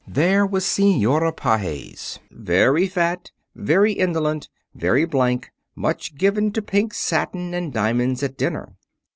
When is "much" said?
5.75-6.15